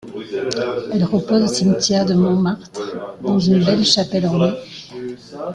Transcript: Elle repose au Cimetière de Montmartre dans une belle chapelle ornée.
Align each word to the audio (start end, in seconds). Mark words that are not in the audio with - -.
Elle 0.91 1.03
repose 1.03 1.43
au 1.43 1.47
Cimetière 1.53 2.05
de 2.07 2.15
Montmartre 2.15 2.71
dans 3.21 3.37
une 3.37 3.63
belle 3.63 3.85
chapelle 3.85 4.25
ornée. 4.25 4.57